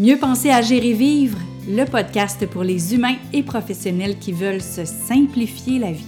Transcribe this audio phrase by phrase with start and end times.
[0.00, 1.36] Mieux penser, à gérer vivre,
[1.68, 6.06] le podcast pour les humains et professionnels qui veulent se simplifier la vie.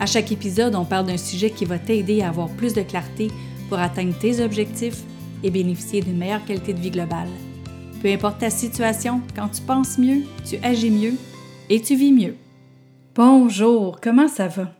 [0.00, 3.30] À chaque épisode, on parle d'un sujet qui va t'aider à avoir plus de clarté
[3.68, 5.02] pour atteindre tes objectifs
[5.44, 7.28] et bénéficier d'une meilleure qualité de vie globale.
[8.02, 11.14] Peu importe ta situation, quand tu penses mieux, tu agis mieux
[11.70, 12.34] et tu vis mieux.
[13.14, 14.74] Bonjour, comment ça va?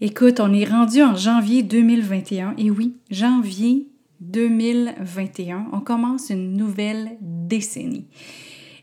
[0.00, 3.86] Écoute, on est rendu en janvier 2021 et oui, janvier
[4.30, 8.06] 2021, on commence une nouvelle décennie.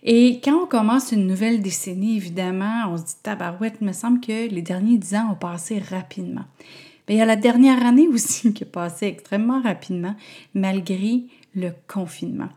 [0.04, 4.20] Et quand on commence une nouvelle décennie, évidemment, on se dit tabarouette, il me semble
[4.20, 6.46] que les derniers dix ans ont passé rapidement.
[7.08, 10.16] Mais il y a la dernière année aussi qui a passé extrêmement rapidement,
[10.54, 11.24] malgré
[11.56, 12.50] le confinement.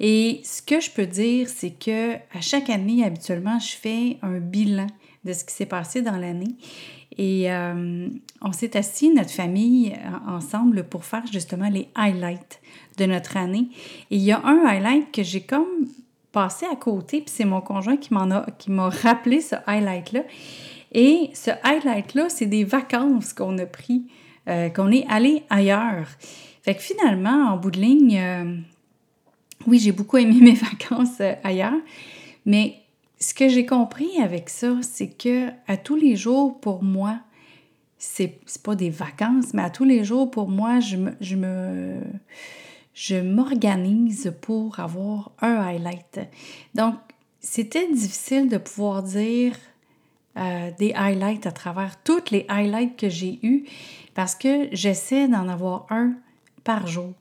[0.00, 4.38] Et ce que je peux dire, c'est que à chaque année, habituellement, je fais un
[4.38, 4.88] bilan
[5.24, 6.56] de ce qui s'est passé dans l'année.
[7.18, 8.08] Et euh,
[8.40, 9.94] on s'est assis, notre famille,
[10.26, 12.60] ensemble pour faire justement les highlights
[12.98, 13.68] de notre année.
[14.10, 15.86] Et il y a un highlight que j'ai comme
[16.32, 20.22] passé à côté, puis c'est mon conjoint qui m'en a, m'a rappelé ce highlight-là.
[20.92, 24.06] Et ce highlight-là, c'est des vacances qu'on a pris,
[24.48, 26.08] euh, qu'on est allé ailleurs.
[26.62, 28.56] Fait que finalement, en bout de ligne, euh,
[29.66, 31.80] oui, j'ai beaucoup aimé mes vacances ailleurs,
[32.46, 32.76] mais
[33.22, 37.20] ce que j'ai compris avec ça, c'est que à tous les jours, pour moi,
[37.96, 40.96] c'est pas des vacances, mais à tous les jours, pour moi, je
[43.20, 46.18] m'organise pour avoir un highlight.
[46.74, 46.96] Donc,
[47.38, 49.54] c'était difficile de pouvoir dire
[50.36, 53.66] euh, des highlights à travers toutes les highlights que j'ai eus
[54.14, 56.14] parce que j'essaie d'en avoir un
[56.64, 57.12] par jour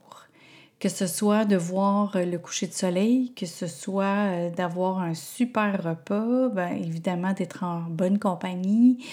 [0.82, 5.00] que ce soit de voir euh, le coucher de soleil, que ce soit euh, d'avoir
[5.00, 9.06] un super repas, bien, évidemment d'être en bonne compagnie.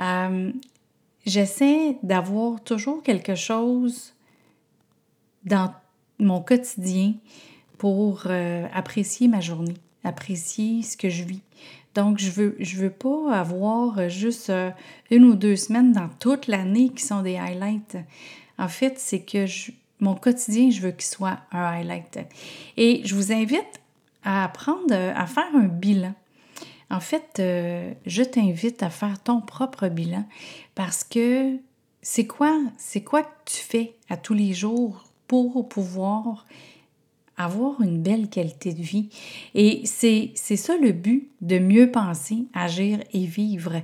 [0.00, 0.52] Euh,
[1.24, 4.12] j'essaie d'avoir toujours quelque chose
[5.44, 5.72] dans
[6.18, 7.14] mon quotidien
[7.78, 8.26] pour
[8.72, 11.42] apprécier ma journée, apprécier ce que je vis.
[11.94, 14.50] Donc, je veux, je veux pas avoir juste
[15.10, 17.98] une ou deux semaines dans toute l'année qui sont des highlights.
[18.58, 22.18] En fait, c'est que je, mon quotidien, je veux qu'il soit un highlight.
[22.76, 23.80] Et je vous invite
[24.22, 26.14] à apprendre à faire un bilan.
[26.90, 30.24] En fait, euh, je t'invite à faire ton propre bilan
[30.74, 31.56] parce que
[32.02, 36.46] c'est quoi, c'est quoi que tu fais à tous les jours pour pouvoir
[37.36, 39.08] avoir une belle qualité de vie.
[39.54, 43.82] Et c'est ça le but de mieux penser, agir et vivre.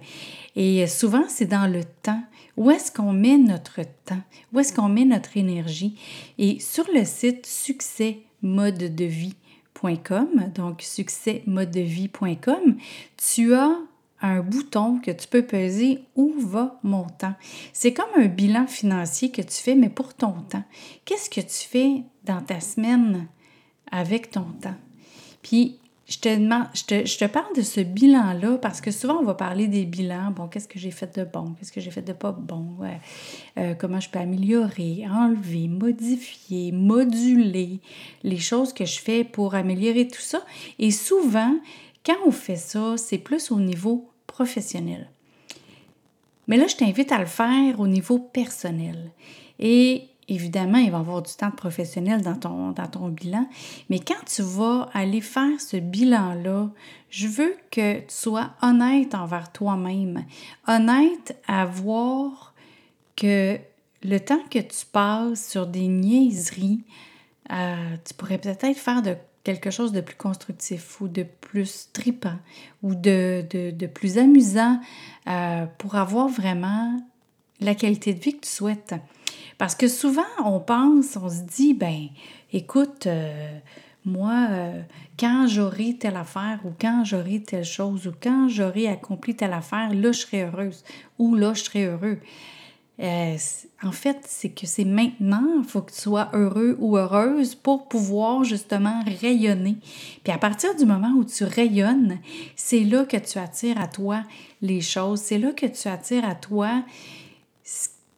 [0.56, 2.22] Et souvent, c'est dans le temps.
[2.56, 4.22] Où est-ce qu'on met notre temps?
[4.52, 5.96] Où est-ce qu'on met notre énergie?
[6.38, 12.76] Et sur le site succèsmodedevie.com, donc succèsmodedevie.com,
[13.16, 13.76] tu as
[14.22, 17.32] un bouton que tu peux peser où va mon temps.
[17.72, 20.64] C'est comme un bilan financier que tu fais, mais pour ton temps.
[21.06, 23.28] Qu'est-ce que tu fais dans ta semaine?
[23.90, 24.76] Avec ton temps?
[25.42, 25.80] Puis,
[26.10, 29.24] je te, demande, je te, je te parle de ce bilan-là parce que souvent on
[29.24, 30.32] va parler des bilans.
[30.32, 31.54] Bon, qu'est-ce que j'ai fait de bon?
[31.54, 32.78] Qu'est-ce que j'ai fait de pas bon?
[33.56, 37.78] Euh, comment je peux améliorer, enlever, modifier, moduler
[38.24, 40.44] les choses que je fais pour améliorer tout ça.
[40.80, 41.54] Et souvent,
[42.04, 45.08] quand on fait ça, c'est plus au niveau professionnel.
[46.48, 49.12] Mais là, je t'invite à le faire au niveau personnel.
[49.60, 53.46] Et évidemment, il va y avoir du temps professionnel dans ton, dans ton bilan,
[53.90, 56.70] mais quand tu vas aller faire ce bilan-là,
[57.10, 60.24] je veux que tu sois honnête envers toi-même,
[60.66, 62.54] honnête à voir
[63.16, 63.58] que
[64.02, 66.84] le temps que tu passes sur des niaiseries,
[67.52, 72.38] euh, tu pourrais peut-être faire de quelque chose de plus constructif ou de plus tripant
[72.82, 74.80] ou de, de, plus amusant
[75.28, 77.00] euh, pour avoir vraiment
[77.60, 78.94] la qualité de vie que tu souhaites.
[79.58, 82.08] Parce que souvent, on pense, on se dit, ben,
[82.52, 83.58] écoute, euh,
[84.04, 84.80] moi, euh,
[85.18, 89.92] quand j'aurai telle affaire ou quand j'aurai telle chose ou quand j'aurai accompli telle affaire,
[89.92, 90.82] là, je serai heureuse
[91.18, 92.18] ou là, je serai heureux.
[93.00, 93.36] Euh,
[93.82, 97.88] en fait, c'est que c'est maintenant, il faut que tu sois heureux ou heureuse pour
[97.88, 99.76] pouvoir justement rayonner.
[100.22, 102.18] Puis à partir du moment où tu rayonnes,
[102.56, 104.22] c'est là que tu attires à toi
[104.60, 106.82] les choses, c'est là que tu attires à toi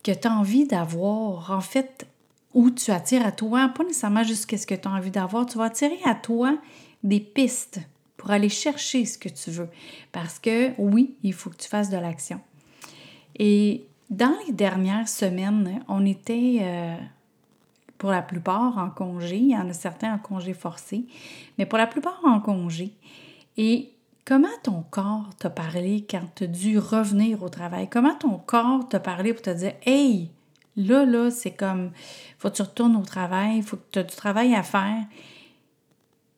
[0.02, 2.06] que tu as envie d'avoir, en fait,
[2.54, 5.58] où tu attires à toi, pas nécessairement juste ce que tu as envie d'avoir, tu
[5.58, 6.56] vas attirer à toi
[7.02, 7.80] des pistes
[8.16, 9.68] pour aller chercher ce que tu veux.
[10.12, 12.40] Parce que oui, il faut que tu fasses de l'action.
[13.38, 16.96] Et dans les dernières semaines, on était euh,
[17.98, 19.38] pour la plupart en congé.
[19.38, 21.06] Il y en a certains en congé forcé,
[21.58, 22.92] mais pour la plupart en congé.
[23.56, 23.90] Et
[24.24, 27.88] Comment ton corps t'a parlé quand tu as dû revenir au travail?
[27.90, 30.30] Comment ton corps t'a parlé pour te dire Hey,
[30.76, 31.90] là, là, c'est comme
[32.38, 35.04] faut que tu retournes au travail, faut que tu as du travail à faire.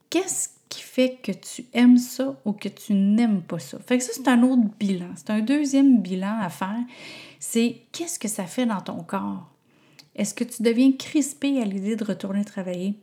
[0.08, 3.78] qu'est-ce qui fait que tu aimes ça ou que tu n'aimes pas ça?
[3.81, 5.10] Fait que ça, c'est un autre bilan.
[5.16, 6.81] C'est un deuxième bilan à faire.
[7.38, 9.50] C'est qu'est-ce que ça fait dans ton corps?
[10.16, 12.94] Est-ce que tu deviens crispé à l'idée de retourner travailler?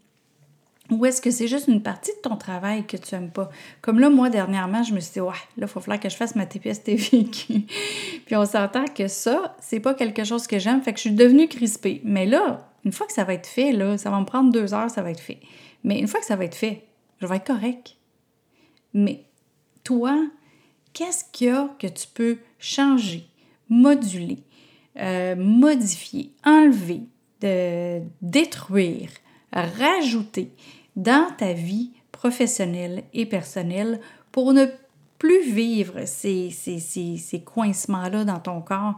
[0.89, 3.49] Ou est-ce que c'est juste une partie de ton travail que tu n'aimes pas?
[3.81, 6.15] Comme là, moi, dernièrement, je me suis dit, ouais, là, il faut falloir que je
[6.15, 7.61] fasse ma TPS TVQ.
[8.25, 11.11] Puis on s'entend que ça, c'est pas quelque chose que j'aime, fait que je suis
[11.11, 12.01] devenue crispée.
[12.03, 14.73] Mais là, une fois que ça va être fait, là, ça va me prendre deux
[14.73, 15.39] heures, ça va être fait.
[15.83, 16.83] Mais une fois que ça va être fait,
[17.21, 17.95] je vais être correct.
[18.93, 19.23] Mais
[19.83, 20.17] toi,
[20.93, 23.27] qu'est-ce qu'il y a que tu peux changer,
[23.69, 24.39] moduler,
[24.99, 27.03] euh, modifier, enlever,
[27.41, 29.09] de, détruire,
[29.51, 30.53] rajouter
[30.95, 33.99] dans ta vie professionnelle et personnelle
[34.31, 34.65] pour ne
[35.17, 38.97] plus vivre ces, ces, ces, ces coincements-là dans ton corps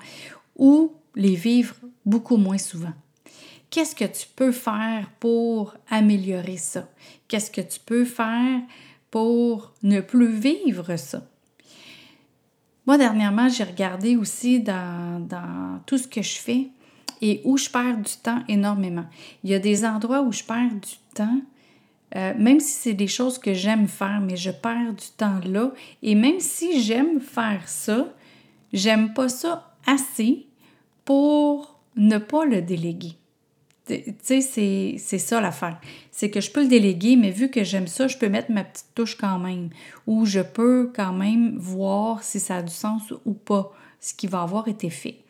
[0.56, 2.94] ou les vivre beaucoup moins souvent.
[3.70, 6.88] Qu'est-ce que tu peux faire pour améliorer ça?
[7.28, 8.62] Qu'est-ce que tu peux faire
[9.10, 11.24] pour ne plus vivre ça?
[12.86, 16.68] Moi, dernièrement, j'ai regardé aussi dans, dans, tout ce que je fais
[17.24, 19.06] et où je perds du temps énormément.
[19.46, 21.40] Il y a des endroits où je perds du temps,
[22.18, 25.72] euh, même si c'est des choses que j'aime faire, mais je perds du temps là.
[26.02, 28.14] Et même si j'aime faire ça,
[28.74, 30.46] j'aime pas ça assez
[31.06, 33.14] pour ne pas le déléguer.
[33.88, 35.80] Tu sais, c'est ça l'affaire.
[36.12, 38.66] C'est que je peux le déléguer, mais vu que j'aime ça, je peux mettre ma
[38.66, 39.70] petite touche quand même.
[40.08, 43.72] Ou je peux quand même voir si ça a du sens ou pas,
[44.02, 45.23] ce qui va avoir été fait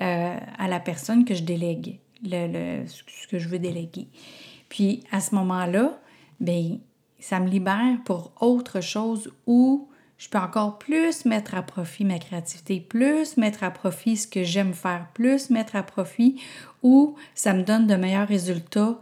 [0.00, 4.08] euh, à la personne que je délègue, le, ce que je veux déléguer.
[4.68, 5.98] Puis à ce moment-là,
[6.40, 6.78] ben
[7.18, 12.18] ça me libère pour autre chose où je peux encore plus mettre à profit ma
[12.18, 16.40] créativité, plus mettre à profit ce que j'aime faire, plus mettre à profit
[16.82, 18.98] où ça me donne de meilleurs résultats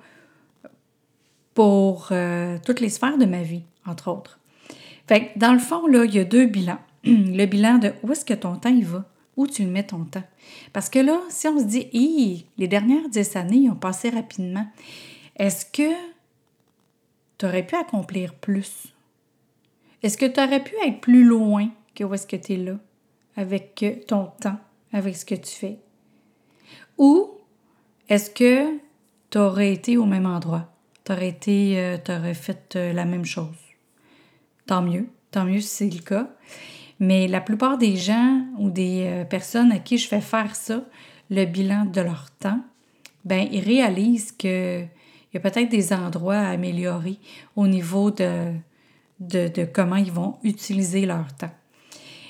[1.55, 4.39] pour euh, toutes les sphères de ma vie, entre autres.
[5.09, 6.79] Fait que dans le fond, là, il y a deux bilans.
[7.05, 9.05] le bilan de où est-ce que ton temps il va,
[9.39, 10.25] où tu le mets ton temps.
[10.73, 14.67] Parce que là, si on se dit, les dernières dix années ont passé rapidement,
[15.37, 15.95] est-ce que
[17.39, 18.93] tu aurais pu accomplir plus?
[20.03, 22.79] Est-ce que tu aurais pu être plus loin que où est-ce que tu es là,
[23.37, 24.59] avec ton temps,
[24.93, 25.79] avec ce que tu fais?
[26.99, 27.31] Ou
[28.09, 28.77] est-ce que
[29.31, 30.69] tu aurais été au même endroit?
[31.05, 33.57] Tu aurais, été, euh, fait euh, la même chose?
[34.67, 36.29] Tant mieux, tant mieux si c'est le cas.
[37.01, 40.83] Mais la plupart des gens ou des euh, personnes à qui je fais faire ça,
[41.31, 42.61] le bilan de leur temps,
[43.25, 44.89] ben ils réalisent qu'il
[45.33, 47.19] y a peut-être des endroits à améliorer
[47.57, 48.53] au niveau de,
[49.21, 51.51] de, comment ils vont utiliser leur temps.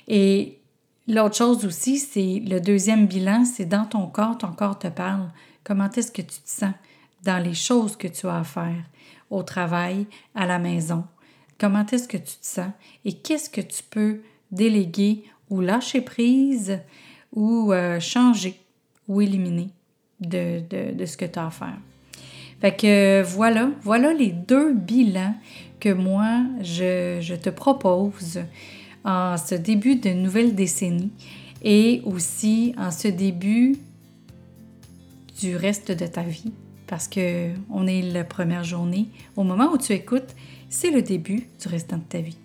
[0.08, 0.58] Et
[1.06, 5.28] l'autre chose aussi, c'est le deuxième bilan, c'est dans ton corps, ton corps te parle.
[5.64, 6.72] Comment est-ce que tu te sens
[7.24, 8.84] dans les choses que tu as à faire,
[9.30, 11.04] au travail, à la maison?
[11.58, 12.70] Comment est-ce que tu te sens?
[13.04, 14.20] Et qu'est-ce que tu peux
[14.50, 16.78] déléguer ou lâcher prise
[17.32, 18.60] ou euh, changer
[19.06, 19.68] ou éliminer
[20.20, 21.78] de, de, de ce que tu as à faire.
[22.60, 25.34] Fait que voilà, voilà les deux bilans
[25.78, 28.40] que moi, je, te propose
[29.04, 31.10] en ce début de nouvelle décennie
[31.62, 33.76] et aussi en ce début
[35.40, 36.52] du reste de ta vie
[36.88, 39.06] parce que on est la première journée.
[39.36, 40.34] Au moment où tu écoutes,
[40.68, 42.36] c'est le début du restant de ta vie.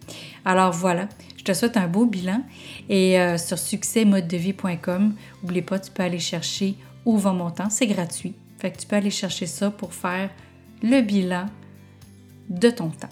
[0.46, 1.10] Alors voilà,
[1.44, 2.42] je te souhaite un beau bilan
[2.88, 7.88] et euh, sur succèsmodedevie.com, n'oublie pas, tu peux aller chercher où va mon temps, c'est
[7.88, 8.34] gratuit.
[8.60, 10.30] Fait que tu peux aller chercher ça pour faire
[10.82, 11.48] le bilan
[12.50, 13.10] de ton temps.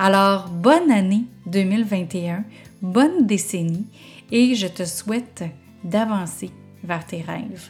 [0.00, 2.44] Alors, bonne année 2021,
[2.82, 3.86] bonne décennie
[4.32, 5.44] et je te souhaite
[5.84, 6.50] d'avancer
[6.82, 7.68] vers tes rêves.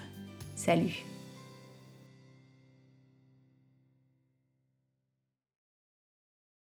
[0.56, 1.09] Salut!